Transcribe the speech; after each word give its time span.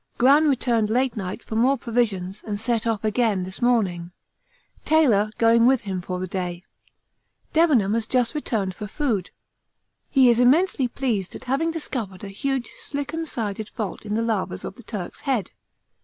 Gran 0.17 0.49
returned 0.49 0.89
last 0.89 1.15
night 1.15 1.43
for 1.43 1.55
more 1.55 1.77
provisions 1.77 2.41
and 2.43 2.59
set 2.59 2.87
off 2.87 3.03
again 3.03 3.43
this 3.43 3.61
morning, 3.61 4.11
Taylor 4.83 5.29
going 5.37 5.67
with 5.67 5.81
him 5.81 6.01
for 6.01 6.19
the 6.19 6.25
day. 6.27 6.63
Debenham 7.53 7.93
has 7.93 8.07
just 8.07 8.33
returned 8.33 8.73
for 8.73 8.87
food. 8.87 9.29
He 10.09 10.27
is 10.31 10.39
immensely 10.39 10.87
pleased 10.87 11.35
at 11.35 11.43
having 11.43 11.69
discovered 11.69 12.23
a 12.23 12.29
huge 12.29 12.73
slicken 12.79 13.27
sided 13.27 13.69
fault 13.69 14.03
in 14.03 14.15
the 14.15 14.23
lavas 14.23 14.63
of 14.65 14.73
the 14.73 14.81
Turk's 14.81 15.19
Head. 15.19 15.51